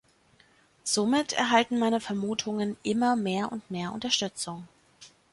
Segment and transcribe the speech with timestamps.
[0.83, 4.67] Somit erhalten meine Vermutungen immer mehr und mehr Unterstützung.